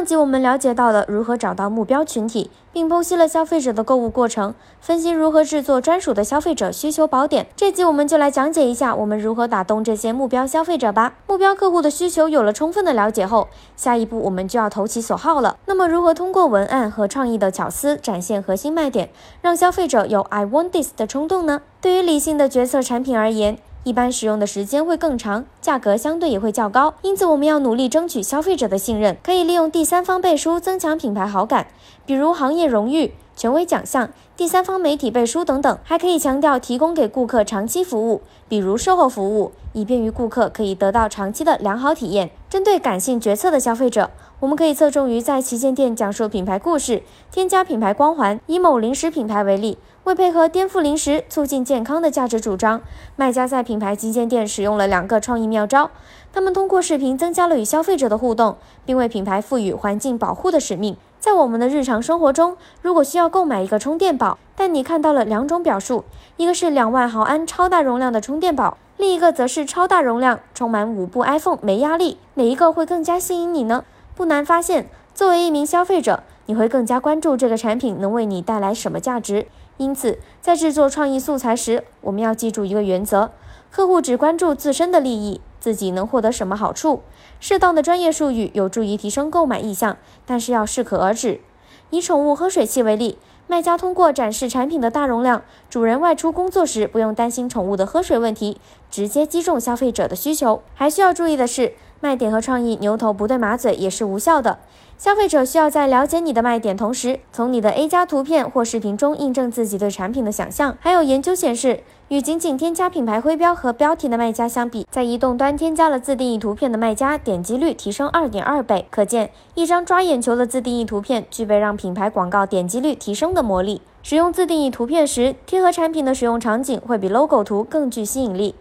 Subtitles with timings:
[0.00, 7.46] 上集我们了解到了如何找到目标群体，并剖析了消费者的购物过程，分析如何制作专属的消费者需求宝典。
[7.54, 11.12] 这集我们就来讲解一下我们如何打动这些目标消费者吧。
[11.26, 15.58] 目标客户的需求有了充分的了解后，下一步我们就要投其所好了。
[15.66, 19.10] 那么如何通过文案和创意的巧思展现核心卖点，
[19.42, 21.60] 让消费者有 I want this 的冲动呢？
[21.82, 23.58] 对于理性的决策产品而言。
[23.82, 29.16] 一般使用的时间会更长，价格相对也会较高，因此我们要努力争取消费者的信任。
[29.22, 31.68] 可以利用第三方背书增强品牌好感，
[32.04, 35.78] 比如行业荣誉、权威奖项、第三方媒体背书等等。
[35.82, 42.30] 还可以强调提供给顾客长期服务，比如售后服务，以便于顾客可以得到长期的良好体验。
[42.50, 44.10] 针对感性决策的消费者，
[44.40, 48.38] 我们可以侧重于在旗舰店讲述品牌故事，添加品牌光环。
[48.46, 49.78] 以某零食品牌为例。
[50.04, 52.80] 为配合颠覆零食、促进健康的价值主张，
[53.16, 55.90] 卖家在品牌旗舰店使用了两个创意妙招。
[56.32, 60.96] 他们通过视频增加了与消费者的互动，并为品牌赋予环境保护的使命。
[61.18, 66.04] 在我们的日常生活中，如果需要购买一个充电宝，但你看到了两种表述，
[66.38, 73.84] 一个是两万毫安超大容量的充电宝，另一个则是超大容量充满五部 iPhone 没压力，哪一个会更加吸引你呢？
[74.16, 79.46] 不难发现，作为一名消费者，你会更加关注这个产品能为你带来什么价值。
[79.80, 83.30] 因此，在制作创意素材时，我们要记住一个原则：
[83.70, 87.00] 客户只关注自身的利益，自己能获得什么好处。
[87.40, 91.40] 适当的专业术语有助于提升购买意向，但是要适可而止。
[91.88, 100.60] 以宠物喝水器为例，卖家通过展示产品的大容量，主人外出工作时不用担心宠物的喝水问题，直接击中消费者的需求。
[100.74, 101.72] 还需要注意的是。
[102.02, 104.58] 卖点和创意牛头不对马嘴也是无效的。
[105.00, 110.76] 消费者需要在了解你的卖点同时，从你的 A 加图片或视频中印证自己对产品的想象。
[110.78, 118.86] 还有研究显示，与仅仅添加品牌徽标和标题的卖家相比，在移动端添加了自定义图片的卖家点击率提升二点二倍。
[118.90, 123.80] 可见，一张抓眼球的自定义图片具备让品牌广告点击率提升的魔力。
[124.02, 128.54] 使用自定义图片时，贴合产品的使用场景会比 logo 图更具吸引力。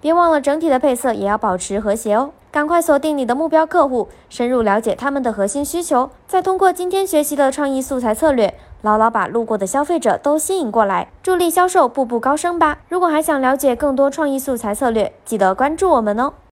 [0.00, 2.30] 别忘了整体的配色也要保持和谐哦。
[2.54, 12.78] 赶快锁定你的目标客户，深入了解他们的核心需求，再通过今天学习的创意素材策略，牢牢把路过的消费者都吸引过来，助力销售步步高升吧。
[12.88, 16.34] 如果还想了解更多创意素材策略，记得关注我们哦。